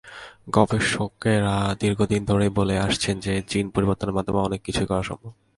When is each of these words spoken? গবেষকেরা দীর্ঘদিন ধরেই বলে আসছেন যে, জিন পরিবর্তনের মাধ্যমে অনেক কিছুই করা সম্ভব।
গবেষকেরা 0.49 1.75
দীর্ঘদিন 1.79 2.21
ধরেই 2.25 2.49
বলে 2.49 2.75
আসছেন 2.79 3.15
যে, 3.19 3.33
জিন 3.47 3.65
পরিবর্তনের 3.69 4.15
মাধ্যমে 4.15 4.39
অনেক 4.39 4.61
কিছুই 4.61 4.85
করা 4.85 5.03
সম্ভব। 5.03 5.31